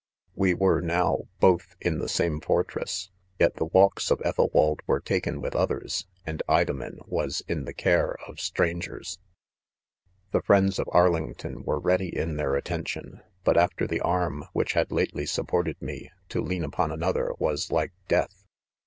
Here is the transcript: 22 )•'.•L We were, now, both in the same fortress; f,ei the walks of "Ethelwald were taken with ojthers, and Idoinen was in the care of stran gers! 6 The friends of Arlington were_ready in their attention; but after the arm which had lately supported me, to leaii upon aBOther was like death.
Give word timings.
22 0.35 0.55
)•'.•L 0.59 0.59
We 0.59 0.59
were, 0.65 0.81
now, 0.81 1.19
both 1.39 1.75
in 1.79 1.99
the 1.99 2.09
same 2.09 2.41
fortress; 2.41 3.11
f,ei 3.39 3.51
the 3.55 3.65
walks 3.67 4.09
of 4.09 4.19
"Ethelwald 4.25 4.79
were 4.87 4.99
taken 4.99 5.39
with 5.41 5.53
ojthers, 5.53 6.07
and 6.25 6.41
Idoinen 6.49 7.01
was 7.07 7.43
in 7.47 7.65
the 7.65 7.73
care 7.75 8.15
of 8.27 8.39
stran 8.39 8.81
gers! 8.81 9.19
6 10.07 10.17
The 10.31 10.41
friends 10.41 10.79
of 10.79 10.89
Arlington 10.91 11.63
were_ready 11.63 12.11
in 12.11 12.37
their 12.37 12.55
attention; 12.55 13.21
but 13.43 13.57
after 13.59 13.85
the 13.85 14.01
arm 14.01 14.45
which 14.53 14.73
had 14.73 14.91
lately 14.91 15.27
supported 15.27 15.79
me, 15.79 16.09
to 16.29 16.41
leaii 16.41 16.63
upon 16.65 16.89
aBOther 16.89 17.39
was 17.39 17.71
like 17.71 17.93
death. 18.07 18.47